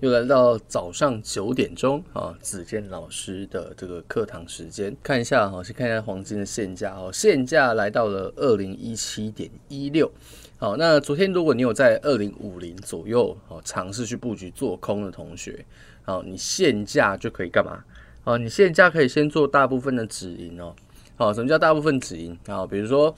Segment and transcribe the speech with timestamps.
[0.00, 10.10] 又来到早上九点钟啊，子健老师的这个课堂时间，看一下哈，先看一下黄金的现价哦，现价来到了二零一七点一六。
[10.56, 15.62] 好，那昨天如果你有在二零五零左右哦尝试去布局做空的同学，
[16.02, 17.84] 好，你现价就可以干嘛？
[18.24, 20.74] 好，你现价可以先做大部分的止盈哦。
[21.16, 22.38] 好，什么叫大部分止盈？
[22.46, 23.14] 好，比如说，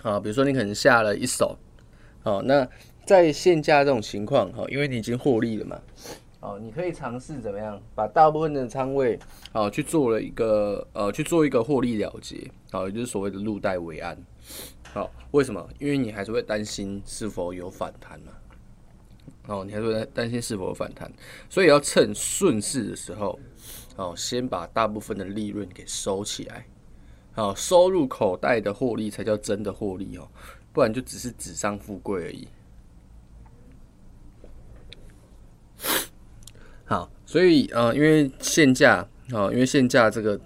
[0.00, 1.58] 好，比如说你可能下了一手，
[2.22, 2.68] 好，那。
[3.06, 5.80] 在现价这种情况，哈，因为你已经获利了嘛，
[6.40, 9.16] 哦，你可以尝试怎么样，把大部分的仓位，
[9.52, 14.18] 哦，去做了一个，呃，去做一个获利了结，好，也就是所谓的入袋为安，
[14.92, 15.64] 好，为什么？
[15.78, 18.32] 因为你还是会担心是否有反弹嘛，
[19.46, 21.08] 哦，你还是会担心是否有反弹，
[21.48, 23.38] 所以要趁顺势的时候，
[23.94, 26.66] 哦，先把大部分的利润给收起来，
[27.34, 30.28] 好，收入口袋的获利才叫真的获利哦，
[30.72, 32.48] 不然就只是纸上富贵而已。
[36.88, 40.40] 好，所以呃，因为现价啊，因为现价这个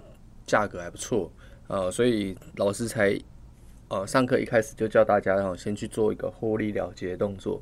[0.45, 1.31] 价格还不错
[1.67, 3.17] 呃，所以老师才
[3.87, 7.61] 呃上课一开始就教大家，然后先去做一个获利了结的动作。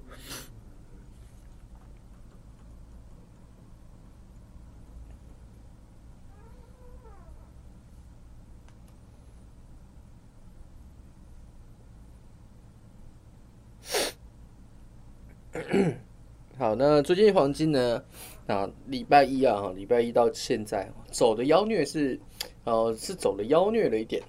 [16.59, 18.03] 好，那最近黄金呢？
[18.45, 22.19] 那礼拜一啊，礼拜一到现在走的妖孽是，
[22.65, 24.21] 呃，是走的妖孽了一点，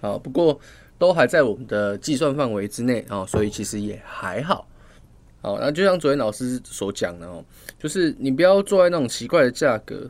[0.00, 0.56] 啊，不过
[0.96, 4.64] 都还在我们的计算范围之内啊，所以其实也还好。
[5.42, 7.44] 好，那就像昨天老师所讲的哦，
[7.80, 10.08] 就是你不要坐在那种奇怪的价格，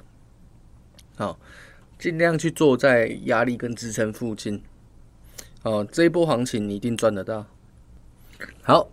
[1.17, 1.39] 好，
[1.99, 4.63] 尽量去坐在压力跟支撑附近，
[5.63, 7.47] 哦，这一波行情你一定赚得到。
[8.63, 8.91] 好，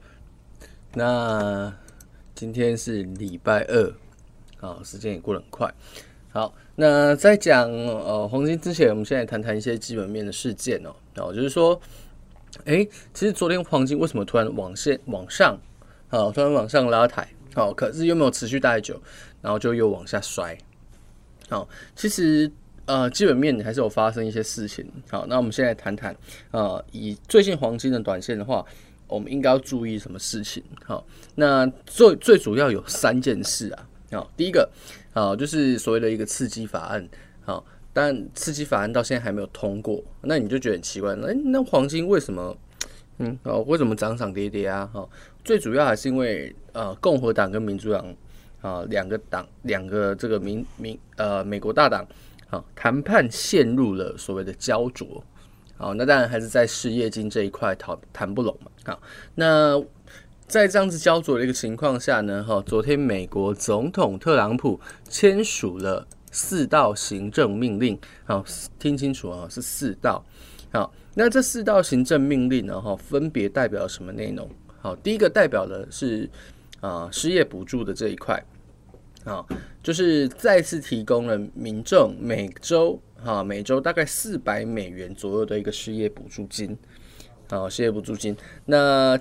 [0.94, 1.76] 那
[2.42, 3.94] 今天是礼拜二。
[4.58, 5.72] 好，时间也过得很快。
[6.32, 10.90] 好，那在讲呃黄金之前，我们现在谈谈一些基本面的事件哦。
[11.18, 11.80] 哦，就是说，
[12.66, 15.56] 哎、其实昨天黄金为什么突然往线往上？
[16.08, 17.28] 好，突然往上拉抬。
[17.54, 19.00] 好，可是又没有持续太久，
[19.40, 20.58] 然后就又往下摔。
[21.48, 22.52] 好，其实
[22.86, 24.84] 呃基本面还是有发生一些事情。
[25.12, 26.16] 好，那我们现在谈谈
[26.50, 28.66] 呃，以最近黄金的短线的话，
[29.12, 30.64] 我们应该要注意什么事情？
[30.86, 31.06] 好，
[31.36, 33.88] 那最最主要有三件事啊。
[34.12, 34.70] 好，第一个，
[35.14, 37.08] 啊，就是所谓的一个刺激法案，
[37.46, 37.64] 好，
[37.94, 42.58] 但刺激法案到现在还没有通过，那你就觉得很奇怪，那那黄金为什么，
[43.20, 44.90] 嗯，哦，为什么涨涨跌跌啊？
[44.94, 45.08] 哈，
[45.46, 48.06] 最主要还是因为呃，共和党跟民主党
[48.62, 52.06] 啊两个党两个这个民民呃美国大党，
[52.50, 55.24] 好，谈判陷入了所谓的胶着，
[55.82, 59.02] 好，那当然还是在失业金这一块谈谈不拢嘛，好，
[59.36, 59.84] 那。
[60.48, 64.78] 在这样子焦灼的一个情况下呢，哈，昨天美国总统特朗普
[65.08, 68.44] 签署了四道行政命令，好，
[68.78, 70.22] 听清楚啊，是四道。
[70.74, 74.50] 好，那这四道行政命令呢，哈，分别代表什么内容？
[74.82, 76.30] 好，第一个代表的是
[76.82, 78.44] 啊失业补助的这一块，
[79.24, 79.46] 啊，
[79.82, 86.78] 就是再次提供了民众每周哈每周大概四百美元左右的一个失业补助金，
[87.50, 89.18] 啊，失业补助金，那。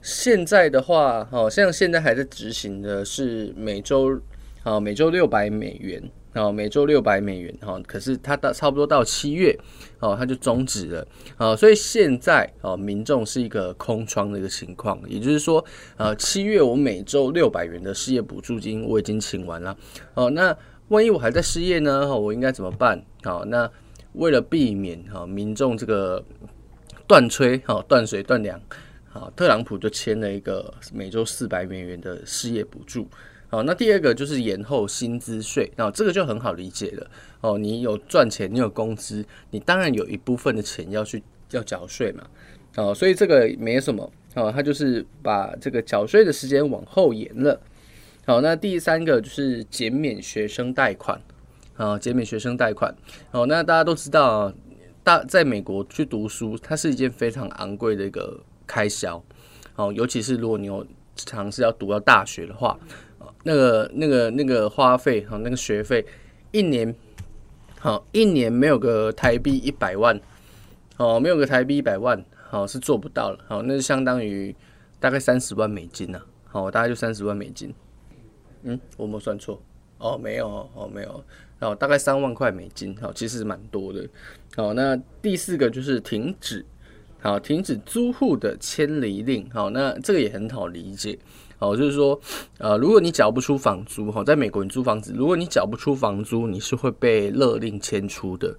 [0.00, 4.18] 现在的话，好像现在还在执行的是每周，
[4.62, 6.00] 啊，每周六百美元，
[6.34, 9.58] 啊，每周六百美元，哈，可是它到差不多到七月，
[9.98, 11.06] 哦，它就终止了，
[11.36, 15.62] 啊，所以现在，哦，民众是一个空窗的一个情况，也就是说，
[15.96, 19.76] 呃，七月我每周六百元的失业补助金我已经请完了，
[20.14, 20.56] 哦，那
[20.88, 22.16] 万一我还在失业呢？
[22.16, 23.02] 我应该怎么办？
[23.22, 23.70] 好，那
[24.14, 26.24] 为了避免哈民众这个
[27.06, 28.58] 断炊，哈，断水断粮。
[29.10, 33.06] 好，特朗普就签了一个每周四百美元的失业补助。
[33.48, 37.10] 好，那第二个就是延后薪资税，那这个就很好理解了。
[37.40, 42.24] 哦，你有赚钱，你有工资，你当然有一部分的钱要去要缴税嘛。
[42.76, 44.10] 哦，所以这个没什么。
[44.34, 47.60] 哦，他就是把这个缴税的时间往后延了。
[48.28, 51.18] 好，那第三个就是减免学生贷款。
[51.78, 52.94] 啊，减免学生贷款。
[53.30, 54.52] 哦，那大家都知道，
[55.02, 58.38] 大在美国去读书，它是一件非常昂贵的一个。
[58.70, 59.24] 开销，
[59.76, 60.86] 哦，尤其是如果你有
[61.16, 62.78] 尝试要读到大学的话，
[63.44, 66.04] 那个、那个、那个花费，哈，那个学费，
[66.52, 66.94] 一年，
[67.78, 70.20] 好，一年没有个台币一百万，
[70.98, 74.54] 哦，没有个台币一百万，好，是做不到了，好，那是相当于
[75.00, 77.72] 大概三十万美金呐，好，大概就三十万美金，
[78.62, 79.60] 嗯，我没有算错，
[79.98, 81.24] 哦，没有，哦，没有，
[81.60, 84.08] 哦，大概三万块美金，好，其实蛮多的，
[84.56, 86.64] 好，那第四个就是停止。
[87.20, 89.50] 好，停止租户的迁离令。
[89.50, 91.18] 好，那这个也很好理解。
[91.58, 92.20] 好，就是说，
[92.58, 98.56] 呃，如果你缴不出房租，哈，在美国你租房子，如果你缴不出房租，你是会被勒令迁出的。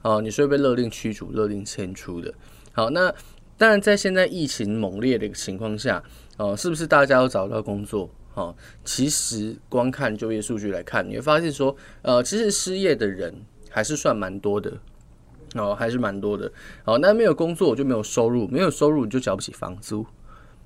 [0.00, 2.32] 好，你是会被勒令驱逐、勒令迁出的。
[2.70, 3.12] 好，那
[3.58, 6.00] 当然，在现在疫情猛烈的一个情况下，
[6.36, 8.08] 哦，是不是大家都找不到工作？
[8.34, 13.34] 好，其实光看就业数据来看，你会发现说，呃，其实失业的人
[13.68, 14.72] 还是算蛮多的，
[15.54, 16.50] 哦，还是蛮多的。
[16.82, 20.06] 好，那没有工作我就没有收入，没有收入你就缴不起房租。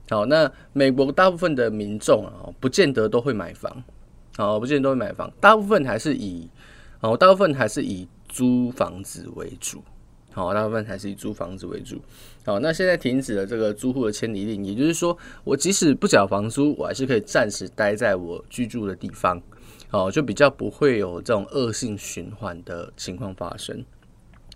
[0.09, 3.83] 好，那美国大部分的民众啊，不见得都会买房，
[4.37, 6.49] 啊，不见得都会买房，大部分还是以，
[7.01, 9.83] 哦，大部分还是以租房子为主。
[10.37, 11.99] 好，大部分还是以租房子为主。
[12.45, 19.41] 好，那现在停止了这个租户的迁离令，也就是说，我即使不缴房租，我还是可以暂时待在我居住的地方。
[19.89, 23.83] 好，就比较不会有这种恶性循环的情况发生。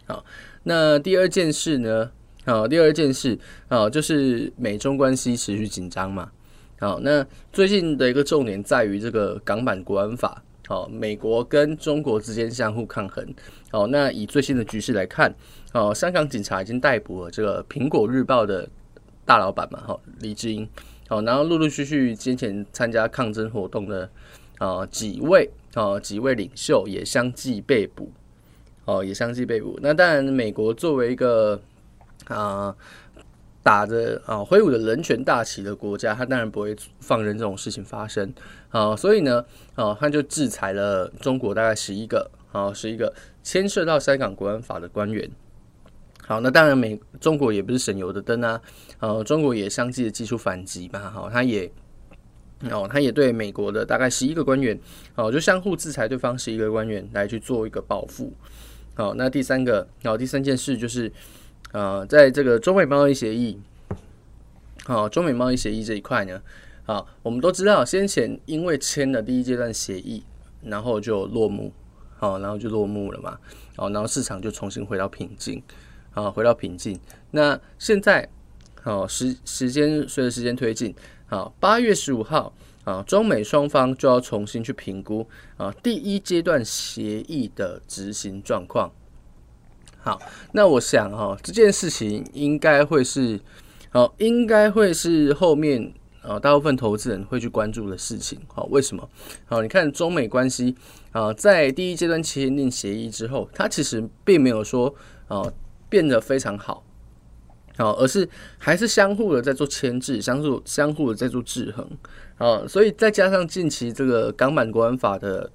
[0.04, 0.22] 好，
[0.64, 2.10] 那第二件事呢？
[2.44, 3.38] 好，第二件事
[3.68, 6.30] 啊，就是美中关系持续紧张嘛。
[6.78, 10.42] 好，那最近的一个重点在于这个港版国安法。
[10.70, 13.26] 好，美国跟中国之间相互抗衡。
[13.72, 15.34] 好，那以最新的局势来看，
[15.72, 18.68] 哦，香港警察已经逮捕了这个苹果日报的
[19.26, 20.68] 大老板嘛，哈，黎智英。
[21.08, 24.08] 好，然后陆陆续续先前参加抗争活动的
[24.58, 28.08] 啊几位啊几位领袖也相继被捕。
[28.84, 29.76] 哦，也相继被捕。
[29.82, 31.60] 那当然，美国作为一个
[32.28, 32.72] 啊。
[33.62, 38.32] 打着啊挥舞着人权大旗的国家，他当然不会放任这种事情发生
[38.70, 43.12] 啊，所以呢，啊，他就制裁了中国大概十一个啊，十一个
[43.42, 45.30] 牵涉到香港国安法的官员。
[46.26, 48.60] 好，那当然美中国也不是省油的灯啊，
[48.98, 51.70] 啊，中国也相继的祭出反击嘛，好，他也
[52.70, 54.78] 哦，他也对美国的大概十一个官员，
[55.16, 58.32] 哦，就相互制裁对方十一个官员来去做一个报复。
[58.94, 61.12] 好，那第三个，然后第三件事就是。
[61.72, 63.56] 呃，在这个中美贸易协议，
[64.84, 66.42] 好，中美贸易协议这一块呢，
[66.84, 70.24] 好，我们都知道，先前因为签了第一阶段协议，
[70.64, 71.72] 然后就落幕，
[72.16, 73.38] 好，然后就落幕了嘛，
[73.76, 75.62] 好，然后市场就重新回到平静，
[76.12, 76.98] 啊，回到平静。
[77.30, 78.28] 那现在，
[78.82, 80.92] 好，时时间随着时间推进，
[81.28, 82.52] 好，八月十五号，
[82.82, 85.24] 啊，中美双方就要重新去评估
[85.56, 88.90] 啊第一阶段协议的执行状况。
[90.02, 90.18] 好，
[90.52, 93.38] 那我想哈，这件事情应该会是，
[93.90, 95.92] 好，应该会是后面
[96.22, 98.40] 啊，大部分投资人会去关注的事情。
[98.48, 99.06] 好，为什么？
[99.44, 100.74] 好，你看中美关系
[101.12, 104.94] 啊，在第一阶段签订协议之后，它其实并没有说
[105.28, 105.44] 啊
[105.90, 106.82] 变得非常好，
[107.76, 108.26] 好，而是
[108.56, 111.86] 还是相互的在做牵制，相互相互的在做制衡。
[112.38, 115.52] 啊，所以再加上近期这个港版国安法的。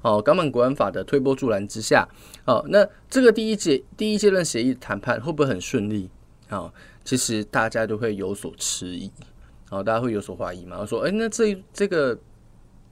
[0.00, 2.08] 哦，港版国安法的推波助澜之下，
[2.44, 6.08] 哦，那这个第一阶第一阶段协议谈判会不会很顺利？
[6.50, 6.72] 哦，
[7.04, 9.10] 其实大家都会有所迟疑，
[9.70, 10.86] 哦，大家会有所怀疑嘛？
[10.86, 12.16] 说，哎，那这这个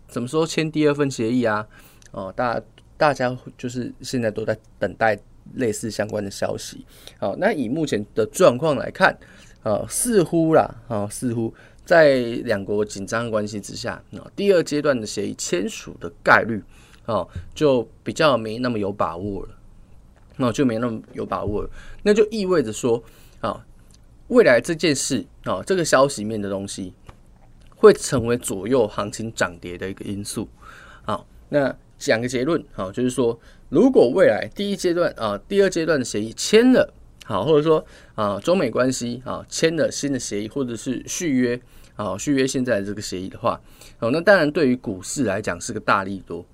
[0.09, 1.67] 什么时候签第二份协议啊？
[2.11, 2.61] 哦，大
[2.97, 5.19] 大家就是现在都在等待
[5.55, 6.85] 类似相关的消息。
[7.19, 9.17] 好，那以目前的状况来看，
[9.63, 11.55] 呃，似乎啦，啊，似乎
[11.85, 16.61] 在两国紧张关系之下，啊，第二阶段的协议签署的概率。
[17.07, 19.49] 哦，就比较没那么有把握了，
[20.37, 21.71] 那就没那么有把握了。
[22.03, 23.03] 那就意味着说，
[23.41, 23.65] 啊，
[24.29, 26.93] 未来这件事啊，这个消息面的东西，
[27.77, 30.49] 会成为左右行情涨跌的一个因素。
[31.05, 33.39] 好，那讲个结论，好，就是说，
[33.69, 36.93] 如果未来第一阶段啊，第二阶段的协议签了，
[37.25, 41.61] 好，或者说啊，中美关系啊签了新的协议，或者是续约，
[41.95, 43.61] 啊，续约现在的这个协议的话，
[44.01, 46.45] 哦，那当然对于股市来讲是个大利多。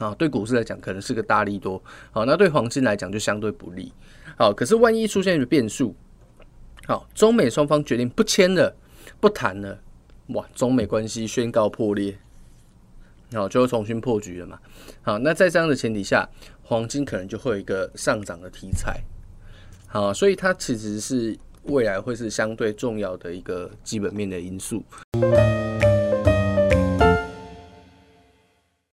[0.00, 1.80] 啊，对股市来讲可能是个大利多，
[2.10, 3.92] 好，那对黄金来讲就相对不利。
[4.38, 5.94] 好，可是万一出现一个变数，
[6.86, 8.74] 好，中美双方决定不签了，
[9.20, 9.78] 不谈了，
[10.28, 12.18] 哇，中美关系宣告破裂，
[13.34, 14.58] 好，就会重新破局了嘛。
[15.02, 16.26] 好，那在这样的前提下，
[16.62, 18.98] 黄金可能就会有一个上涨的题材。
[19.86, 24.82] 好，所以它其实是未来会是相对重要的一个基本面的因素。